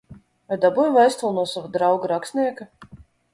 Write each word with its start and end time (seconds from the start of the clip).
Vai 0.53 0.57
dabūji 0.63 0.93
vēstuli 0.95 1.35
no 1.39 1.43
sava 1.51 1.71
drauga 1.77 2.11
rakstnieka? 2.13 2.69